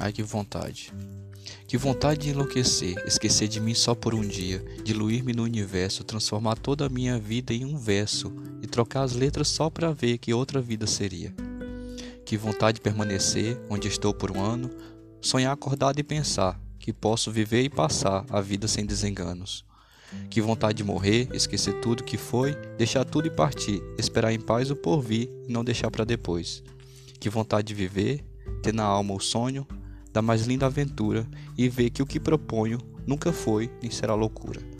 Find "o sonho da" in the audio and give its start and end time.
29.14-30.22